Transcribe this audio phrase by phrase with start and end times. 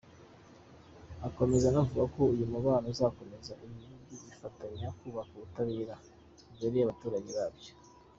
[1.27, 5.95] Akomeza anavuga ko uyu mubano uzakomeza, ibi bihugu bigafatanya kubaka ubutabera
[6.51, 7.71] bubereye abaturage babyo.